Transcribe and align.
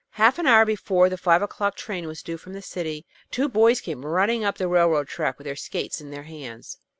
Half 0.13 0.39
an 0.39 0.47
hour 0.47 0.65
before 0.65 1.09
the 1.09 1.15
five 1.17 1.43
o'clock 1.43 1.75
train 1.75 2.07
was 2.07 2.23
due 2.23 2.37
from 2.37 2.53
the 2.53 2.63
city, 2.63 3.05
two 3.29 3.47
boys 3.47 3.81
came 3.81 4.03
running 4.03 4.43
up 4.43 4.57
the 4.57 4.67
railroad 4.67 5.07
track 5.07 5.37
with 5.37 5.45
their 5.45 5.55
skates 5.55 6.01
in 6.01 6.09
their 6.09 6.23
hands. 6.23 6.79